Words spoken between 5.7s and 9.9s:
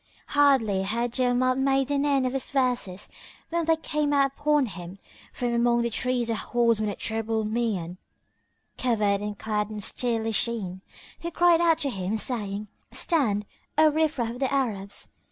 the trees a horseman of terrible mien covered and clad in